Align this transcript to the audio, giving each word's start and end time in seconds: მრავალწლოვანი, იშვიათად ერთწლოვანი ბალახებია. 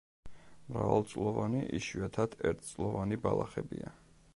მრავალწლოვანი, 0.77 1.61
იშვიათად 1.81 2.35
ერთწლოვანი 2.53 3.23
ბალახებია. 3.29 3.99